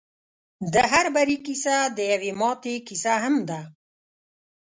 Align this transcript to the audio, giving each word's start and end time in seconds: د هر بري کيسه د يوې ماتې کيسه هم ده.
د 0.73 0.75
هر 0.91 1.05
بري 1.15 1.37
کيسه 1.45 1.75
د 1.97 1.99
يوې 2.11 2.31
ماتې 2.39 2.75
کيسه 2.87 3.13
هم 3.23 3.35
ده. 3.49 3.59